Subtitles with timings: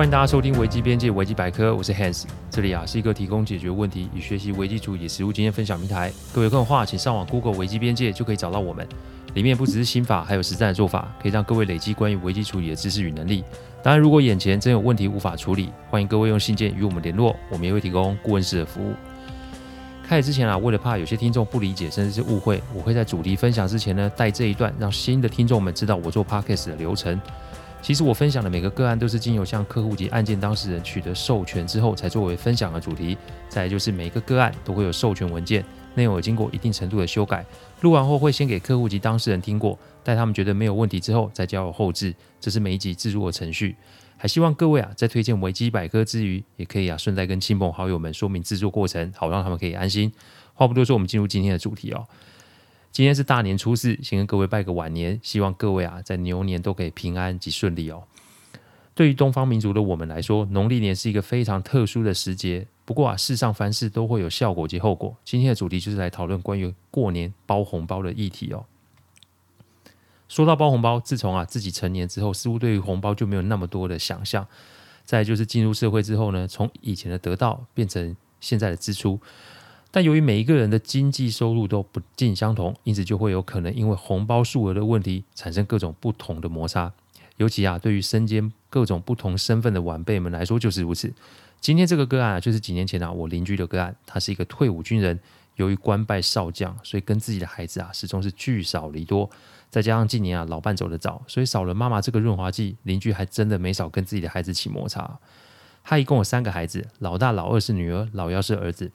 [0.00, 6.10] 欢迎大家收听危机边界危机百科，我是 Hans，这里啊是一个提供解决问题与学习危机处理实务经验分享平台。
[6.32, 8.88] 各位有空的话，请上网 Google 危机边界就可以找到我们。
[9.34, 13.44] 里面不只是心法，还有实战的做法，可以让各位累积关于危机处理的知识与能力。
[13.82, 18.94] 当然，如果眼前真有问题无法处理，欢迎各位用信件与我们联络，我们也会提供顾问式的服务。
[20.08, 27.20] 开始之前啊，为了怕有些听众不理解甚至是误会，我会在主题分享之前呢带这一段，让新的听众们知道我做 Podcast 的流程。
[27.82, 33.16] 其实我分享的每个个案都是经由向客户及案件当事人取得授权之后才作为分享的主题。
[33.48, 37.44] 再来就是每一个个案都会有授权文件，内容有经过一定程度的修改。
[37.80, 42.14] 录完后会先给客户及当事人听过，待他们觉得没有问题之后再交由后置。
[42.38, 43.74] 这是每一集制作的程序。
[44.16, 50.12] 还希望各位啊在推荐维基百科之余，也可以啊顺带跟亲朋好友们说明制作过程，好让他们可以安心。
[50.52, 52.06] 话不多说，我们进入今天的主题哦。
[52.92, 58.02] 今天是大年初四，先跟各位拜个晚年，希望各位啊在牛年都可以平安及顺利哦。
[58.94, 62.66] 对于东方民族的我们来说，农历年是一个非常特殊的时节。
[62.84, 65.16] 不过啊，世上凡事都会有效果及后果。
[65.24, 68.66] 今天的主题就是来讨论关于过年包红包的议题哦。
[70.28, 74.46] 说到包红包，自从啊自己成年之后，似乎对于红包就没有那么多的想象。
[75.04, 79.20] 再就是进入社会之后呢，从以前的得到变成现在的支出。
[79.90, 86.92] 但由于每一个人的经济收入都不尽相同，因此就会有可能因为红包数额的问题产生各种不同的摩擦。
[87.38, 91.12] 尤其啊，对于身兼各种不同身份的晚辈们来说就是如此。
[91.60, 95.18] 今天这个个案啊，就是几年前啊我邻居的个案，他是一个退伍军人，
[95.56, 99.28] 由于官拜少将，所以跟自己的孩子啊始终是聚少离多。
[99.70, 105.18] 再加上近年啊老伴走得早，所以少了妈妈这个润滑剂，邻居还真的没少跟自己的孩子起摩擦。
[105.82, 108.92] 他一共有三个孩子，老大、老二是女儿，老幺是儿子。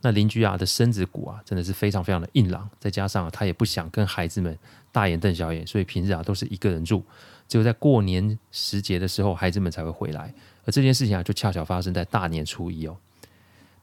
[0.00, 4.56] 那邻居啊的身子骨啊，真的是非常非常的硬朗，再加上他也不想跟孩子们
[4.92, 7.02] 大眼瞪小眼，所以平日啊都是一个人住，
[7.48, 10.32] 只有在过年时节的时候，孩子们才会回来。
[10.64, 12.96] 而这件事情啊，就恰巧发生在大年初一哦。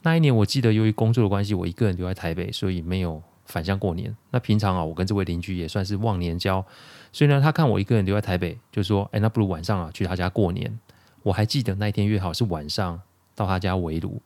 [0.03, 4.15] 那一年我记得，由于工作的关系，我一个人留在台北，所以没有返乡过年。
[4.31, 6.63] 那平常啊，我跟这位邻居也算是忘年交，
[7.11, 10.79] 所以呢，他看我一个人留在台北，就说：“哎，那不如晚上啊去他家过年。”
[11.23, 13.01] 我还记得那一天约好是晚上
[13.33, 14.21] 到他家围炉。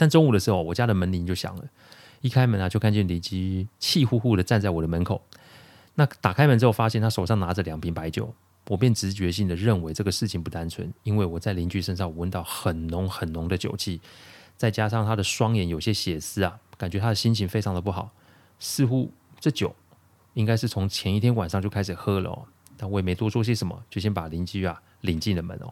[0.00, 1.64] 但中午的时候，我家的门铃就响了。
[2.22, 5.20] 一开门啊，就看见邻居气呼呼的站在我的门口。
[5.96, 8.32] 那打开门之后，发现他手上拿着两瓶白酒，
[8.68, 14.00] 我便直觉性的认为这个事情不单纯，因为我在邻居身上闻到很浓很浓的酒气，
[14.56, 18.10] 再加上他的双眼有些血丝啊，感觉他的心情非常的不好，
[18.58, 19.76] 似乎这酒
[20.32, 22.46] 应该是从前一天晚上就开始喝了哦。
[22.78, 25.70] 但我也没多说些什么，就先把邻居啊领进了门哦。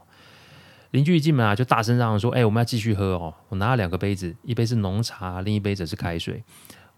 [0.90, 6.42] 邻居一进门啊，就大声嚷说：“哎、我们要继续喝哦！”我拿了两个杯子，一杯是浓茶，另一杯则是开水。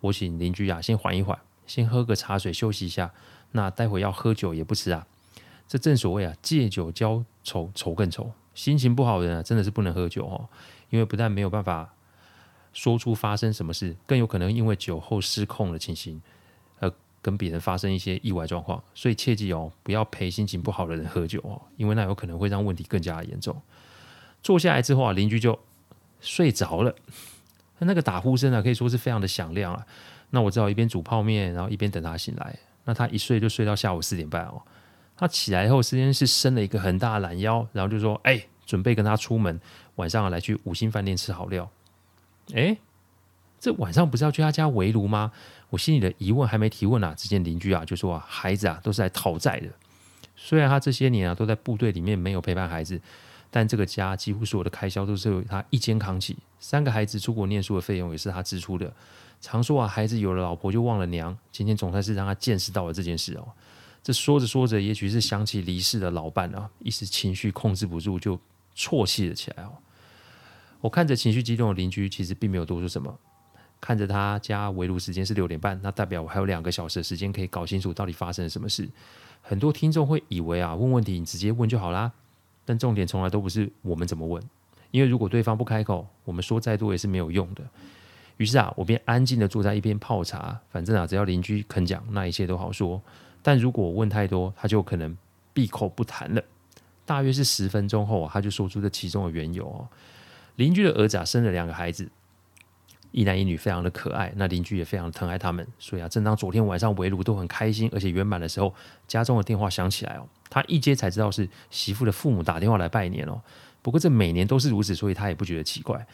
[0.00, 1.36] 我请邻居啊，先缓一缓，
[1.66, 3.12] 先喝个茶水休息一下。
[3.52, 5.06] 那待会要喝酒也不迟啊。
[5.66, 8.32] 这正所谓啊，借酒浇愁，愁更愁。
[8.54, 10.48] 心情不好的人啊，真的是不能喝酒哦，
[10.90, 11.92] 因为不但没有办法
[12.72, 16.22] 说出发生什么事，更有可能因为酒后失控的情形，
[17.22, 18.82] 跟别人发生一些意外状况。
[18.94, 23.60] 所以切记哦，不要陪心情不好的人喝酒哦，因为那有可能会让问题更加严重。
[24.42, 25.58] 坐下来之后啊，邻居就
[26.20, 26.94] 睡着了。
[27.80, 29.86] 那个打呼声啊，可以说是非常的响亮啊。
[30.30, 32.58] 那我只好一边煮泡面，然后一边等他醒来。
[32.84, 34.62] 那他一睡就睡到下午四点半哦。
[35.16, 39.60] 他起来后，实际上是伸了一个很大的懒腰，然后就说：“哎，准备跟他出门，
[39.96, 41.70] 晚上来去五星饭店吃好料。”
[42.54, 42.76] 哎，
[43.60, 45.30] 这晚上不是要去他家围炉吗？
[45.68, 49.68] 我心里的疑问还没提问啊，只见邻居啊就说啊：“孩子啊都是来讨债的。
[50.34, 53.00] 虽然他这些年啊都在部队里面没有陪伴孩子。”
[53.52, 58.92] 但这个家几乎所有的开销都是由他一肩扛起，三个孩子出国念书的费用也是他支出的。
[59.40, 63.48] 常说啊，孩子有了老婆就忘了娘，今天总算是让他见识到了这件事哦。
[64.04, 68.38] 这说着说着，也许是想起离世的老伴啊，一时情绪控制不住就
[68.76, 69.72] 啜泣了起来哦。
[70.80, 73.18] 我看着情绪激动的邻居，其实并没有多说什么。
[73.80, 78.88] 看着他家围炉时间是六点半，那代表我还有两个小时的时间可以搞清楚到底发生了什么事。
[79.40, 82.12] 很多听众会以为啊，问问题你直接问就好啦。
[82.66, 84.40] 但重点从来都不是我们怎么问，
[84.90, 87.64] 因为如果对方不开口，我们说再多也是没有用的。
[88.36, 93.00] 于是啊，我便安静地坐在一边泡茶，反正啊，只要邻居肯讲，那一切都好说。
[93.42, 95.16] 但如果问太多，他就可能
[95.52, 96.42] 闭口不谈了。
[97.04, 99.88] 大约是十分钟后，他就说出这其中的缘由哦。
[100.56, 102.08] 邻居的儿子啊，生了两个孩子。
[103.12, 108.72] 一男一女非常的可爱，那邻居也非常的疼爱他们，所以啊，正当昨天晚上围炉都很开心而且圆满的时候，
[109.08, 113.40] 家中的电话响起来哦，他一接才知道是媳妇的父母打电话来拜年哦。
[113.82, 116.06] 不过这每年都是如此，所以他也不觉得奇怪。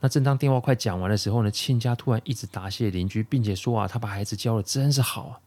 [0.00, 5.38] 那正当电话快讲完的时候呢，亲家突然一直答谢邻居，并且说啊，他把孩子教的真是好啊。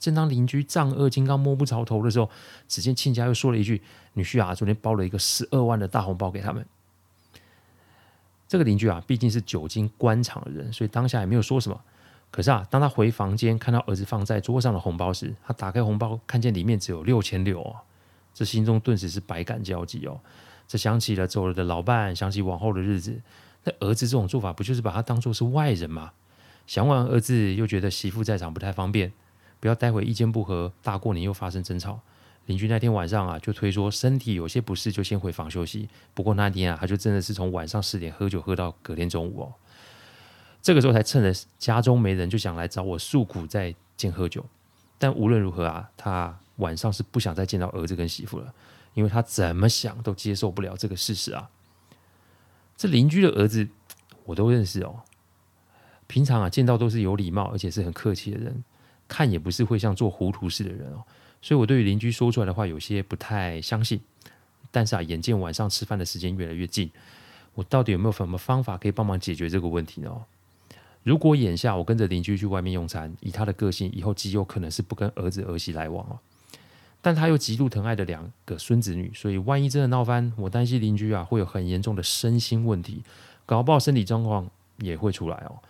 [0.00, 2.28] 正当邻居丈二金刚摸不着头的时候，
[2.68, 3.80] 只见亲家又说了一句
[4.12, 6.66] ：“女婿啊，昨天包了一个十二万的大红包给他们。”
[8.54, 11.80] 这个邻居啊，毕竟是久经官场的人，所以当下也没有说什么。
[12.30, 17.74] 可是啊，当他回房间看到儿子放在桌上的红包时，他打开红包，看见里面只有六千六哦，
[18.32, 20.20] 这心中顿时是百感交集哦。
[20.68, 23.20] 这想起了走了的老伴，想起往后的日子，
[23.64, 26.12] 那儿子这种做法，不就是把他当做是外人吗？
[26.68, 29.12] 想完儿子，又觉得媳妇在场不太方便，
[29.58, 31.98] 不要待会意见不合，大过年又发生争吵。
[32.46, 35.88] 邻居那天晚上啊，就推说身体有些不适，就先回房休息。
[36.12, 39.54] 不过那天啊，他就真的是从晚上十点喝酒喝到隔天中午哦。
[40.60, 44.44] 这个时候才趁着家中没人，就想来找我诉苦，再见喝酒。
[44.98, 48.54] 但无论如何啊，他晚上是不想再见到儿子跟媳妇了，
[48.94, 51.50] 因为他怎么想都接受不了这个事实啊。
[52.76, 53.68] 这邻居的儿子
[54.24, 55.00] 我都认识哦，
[56.06, 58.64] 平常啊见到都是有礼貌而且是很客气的人，
[59.08, 61.02] 看也不是会像做糊涂事的人哦。
[61.44, 64.00] 所以，我对于邻居说出来的话有些不太相信。
[64.70, 66.90] 但是啊，眼见晚上吃饭的时间越来越近，
[67.52, 70.24] 我到底有没有什么方法可以帮忙解决这个问题呢？
[71.02, 76.18] 如果眼下我跟着邻居去外面用餐，以他的个性，以后极有可能是不跟儿子儿媳来往哦。
[77.02, 83.02] 但他又极度疼爱的两个孙子女，所以万一真的闹翻，我担心邻居啊会有很严重的身心问题，
[83.44, 85.60] 搞不好身体状况也会出来哦。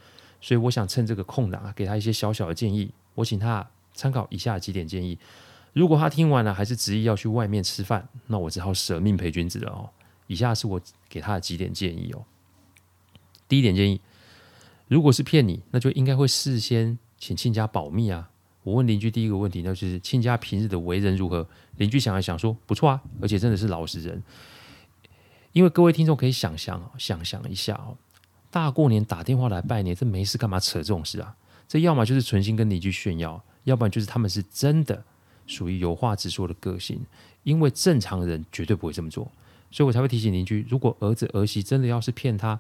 [0.41, 2.93] 所以我想趁这个空档啊，给他一些小小的建议。
[3.17, 5.19] 我请他参考以下几点建议。
[5.75, 9.91] 如果他听完了还是执意要去外面吃饭，那我只好舍命陪君子了哦。
[10.29, 12.25] 以下是我给他的几点建议哦。
[13.47, 14.01] 第一点建议，
[14.89, 18.31] 如果是骗你，那就应该会事先请亲家保密啊。
[18.63, 21.47] 我问邻居第一个问题，那就是亲家平日的为人如何？
[21.77, 24.23] 邻居想了想说不错啊，而且真的是老实人。
[25.53, 27.99] 因为各位听众可以想象，想象一下哦，
[28.51, 31.35] 大过年打电话来拜年，这没事干嘛扯这种事啊？
[31.67, 35.05] 这要么就是存心跟邻居炫耀，要不然就是他们是真的。
[35.47, 37.01] 属于有话直说的个性，
[37.43, 39.31] 因为正常人绝对不会这么做，
[39.71, 42.59] 所以我才会提醒邻居：如果儿子儿媳真的要是骗他，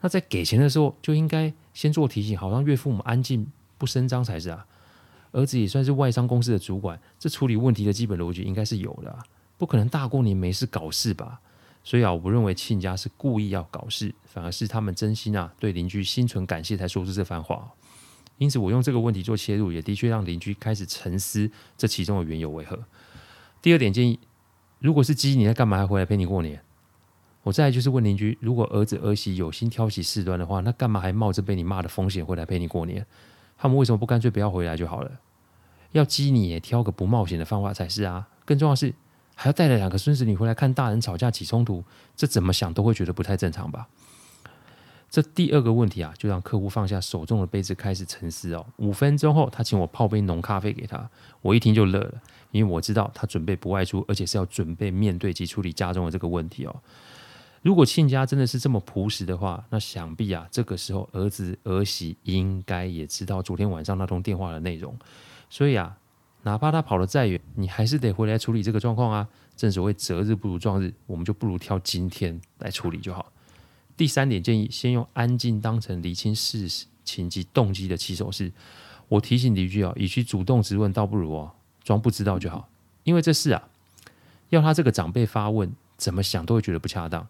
[0.00, 3.46] 那在给钱的时候就应该先做提醒，好让岳父母安静
[3.78, 4.66] 不声张才是啊。
[5.32, 9.18] 儿子也算是外商公司的主管，这处理问题的基本逻辑应该是有的，
[9.56, 11.40] 不可能大过年没事搞事吧？
[11.84, 17.72] 所以啊，我不认为亲家是故意要搞事，反而是他们真心啊对邻居心存感谢才说出这番话。
[18.38, 22.78] 因此，我用这个问题做切入，也的确让邻居开始沉思这其中的缘由为何。
[23.60, 24.18] 第二点建议，
[24.80, 26.62] 如果是鸡，你在干嘛还回来陪你过年？
[27.44, 33.06] 我再就是问邻居，如果儿子儿媳有心挑起事端的话，那干嘛还冒着被你骂的风险回来陪你过年？
[33.56, 35.20] 他们为什么不干脆不要回来就好了？
[35.92, 38.28] 要鸡你也挑个不冒险的方法才是啊！
[38.44, 38.94] 更重要是，
[39.34, 41.84] 还要带着两个孙子女回来看大人吵架起冲突，
[42.16, 43.88] 这怎么想都会觉得不太正常吧？
[45.12, 48.64] 这第二个问题啊，就让客户放下手中的杯子，开始沉思哦。
[48.78, 51.06] 五分钟后，他请我泡杯浓咖啡给他，
[51.42, 52.14] 我一听就乐了，
[52.50, 56.74] 因为我知道他准备不外出，而且是要准备面对及处理家中的这个问题哦。
[57.60, 64.96] 如果亲家真的是这么朴实的话，那想必啊，这个时候儿子儿媳应该也知道昨天晚上那通电话的内容，
[65.50, 65.94] 所以啊，
[66.44, 69.28] 哪怕他跑得再远，你还是得回来处理这个状况啊。
[69.58, 73.30] 正所谓择日不如撞日，我们就不如挑今天来处理就好。
[73.96, 76.68] 第三点建议，先用安静当成厘清事
[77.04, 78.52] 情及动机的起手式。
[79.08, 81.52] 我提醒邻居啊，与其主动质问，倒不如哦
[81.84, 82.68] 装不知道就好。
[83.04, 83.68] 因为这事啊，
[84.48, 87.26] 要他这个长辈发问，怎么想都会觉得不恰当。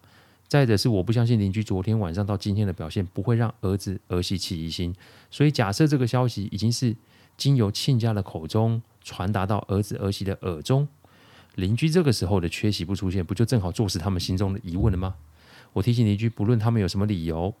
[0.47, 4.95] 再者是，我不相信邻居昨天晚上到今天的表现不会让儿子儿媳起疑心。
[5.31, 6.95] 所以假设这个消息已经是
[7.35, 10.87] 经由亲家的口中传达到儿子儿媳的耳中，
[11.55, 15.15] 邻居这个时候的缺席不出现，不就正好坐实他们心中的疑问了吗？
[15.73, 17.53] 我提醒邻居，不论他们有什么理由，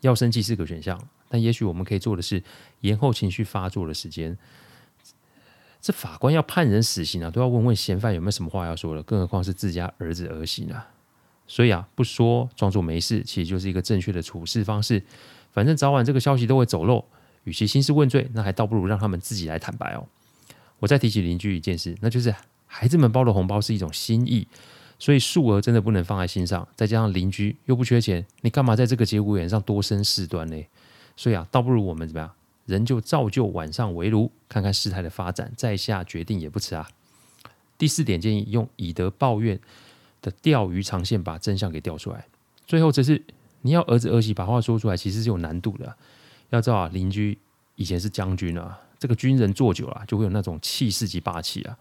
[0.00, 0.98] 要生气是个选项，
[1.28, 2.42] 但也许我们可以做的是
[2.80, 4.38] 延后情绪发作的时间。
[5.80, 10.82] 这法官要判人死刑啊，都要问问嫌犯有没有什么话要说的，更何况是自家儿子儿媳呢？
[11.46, 15.02] 所以啊，不说装作没事，其实就是一个正确的处事方式。
[15.52, 17.04] 反正早晚这个消息都会走漏，
[17.44, 20.06] 与其兴师问罪，那还倒不如让他们自己来坦白哦。
[20.78, 22.34] 我再提醒邻居一件事，那就是
[22.66, 24.46] 孩子们包的红包是一种心意。
[25.00, 30.62] 所以数额真的不能放在心上，再加上邻居又不缺钱，你干嘛在这个节骨眼上多生事端呢？
[31.16, 32.30] 所以啊，倒不如我们怎么样，
[32.66, 36.86] 人就照旧晚上围炉，看看事态的发展，再下决定也不迟啊。
[37.78, 39.58] 第四点建议，用以德报怨
[40.20, 42.26] 的钓鱼长线把真相给钓出来。
[42.66, 43.24] 最后，这是
[43.62, 45.96] 你要儿子儿媳把话说出来，其实是有难度的。
[46.50, 47.38] 要知道啊，邻居
[47.76, 51.78] 以前是将军啊，这个军人坐久了就会有那种气势及霸气啊。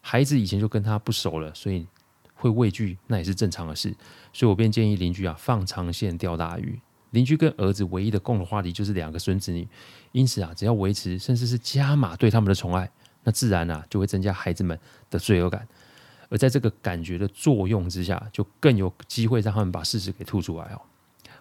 [0.00, 1.86] 孩子以前就跟他不熟了，所以。
[2.34, 3.94] 会畏惧，那也是正常的事，
[4.32, 6.78] 所以我便建议邻居啊，放长线钓大鱼。
[7.10, 9.66] 邻居跟儿子唯一的共同话题就是两个孙子女，
[10.12, 12.90] 因此啊，只要维持甚至是加码对他们的宠爱，
[13.22, 15.66] 那自然啊就会增加孩子们的罪恶感。
[16.28, 20.80] 而在这个感觉的作用之下，就更有机会让他们把事实给吐出来哦。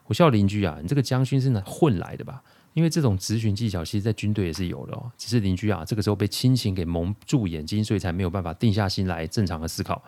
[0.06, 2.44] 我笑邻居啊，你这个将军是哪混来的吧？
[2.74, 5.12] 因为这种质询技巧，其实在军队也是有的哦。
[5.18, 10.04] 只是邻居啊，这个时候被亲情给蒙住眼睛，所以才没有办法定下心来正常的思考。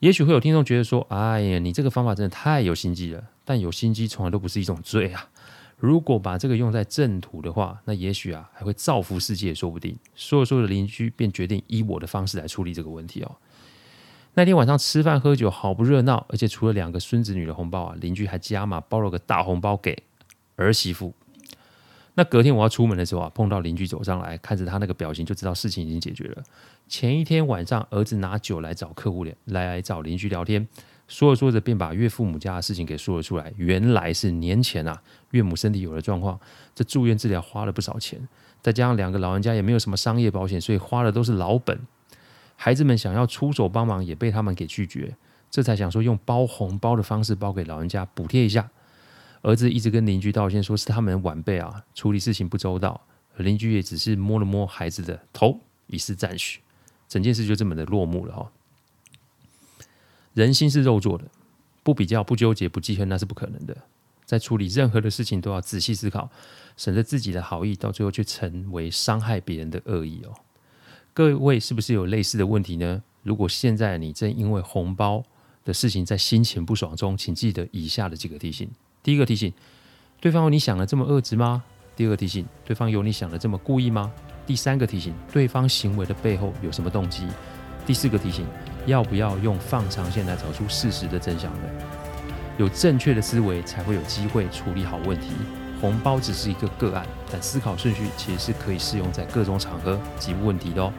[0.00, 5.28] 也许会有听众觉得说：“哎呀，你这个方法真的太有心机了。”但有心机从来都不是一种罪啊。
[5.78, 9.96] 如果把这个用在正途的话，那也许啊还会造福世界，说不定。
[10.14, 13.36] 说着说着，邻居便决定以我的方式来处理这个问题哦。
[14.34, 20.02] 那天晚上吃饭喝酒好不热闹，而且除了两个孙子女的红包啊，邻居还加码包了个大红包给
[20.56, 21.14] 儿媳妇。
[22.18, 26.42] 那隔天我要出门的时候啊，碰到邻居走上来，看着他那个表情就知道事情已经解决了。
[26.88, 30.66] 前一天晚上，儿子拿酒来找客户来来找邻居聊天，
[31.06, 33.52] 说着说着便把岳父母家的事情给说了出来。
[33.58, 36.40] 原来是年前啊，岳母身体有了状况，
[36.74, 38.26] 这住院治疗花了不少钱，
[38.62, 41.78] 再加上两个老人家也没有什么商业保险，所以花的都是老本。
[42.56, 45.14] 孩子们想要出手帮忙，也被他们给拒绝，
[45.50, 48.70] 这才想说用包红包的方式包给老人家补贴一下。
[49.46, 53.00] 儿子一直跟邻居道歉，说是他们晚辈啊处理事情不周到，
[53.36, 56.58] 邻居也只是摸了摸孩子的头，以示赞许。
[57.08, 58.50] 整件事就这么的落幕了哈。
[60.34, 61.26] 人心是肉做的，
[61.84, 63.76] 不比较、不纠结、不记恨，那是不可能的。
[64.24, 66.28] 在处理任何的事情都要仔细思考，
[66.76, 70.34] 省得自己的好意到最后却成为伤害别人的恶意哦。
[71.14, 73.04] 各位是不是有类似的问题呢？
[73.22, 75.22] 如果现在你正因为红包
[75.64, 78.68] 的事情在心情不爽中，请记得以下的几个提醒。
[79.06, 79.52] 第一个提醒，
[80.20, 81.62] 对方有你想的这么恶质吗？
[81.94, 84.10] 第二个提醒，对方有你想的这么故意吗？
[84.44, 87.24] 第三个提醒，对方行为的背后有什么动机？
[87.86, 88.44] 第四个提醒，
[88.84, 91.60] 要不要用放长线来找出事实的真相呢？
[92.58, 95.28] 有正确的思维，才会有机会处理好问题。
[95.80, 100.92] 红包只是一个个案，但思考顺序其实是可以适用在各种场合及问题的哦。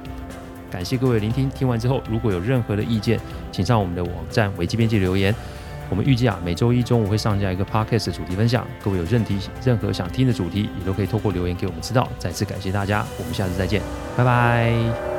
[0.72, 3.20] 感谢各位聆听，听完之后如果有任何的意见，
[3.52, 5.36] 请上我们的网站维基边界留言。
[5.90, 8.68] 我们预计啊，每周一中午会上架一个 podcast 主题分享。
[8.84, 12.08] 各位有任题、任何想听的主题，也都可以透过留言给我们知道。
[12.18, 13.82] 再次感谢大家，我们下次再见，
[14.16, 15.17] 拜拜。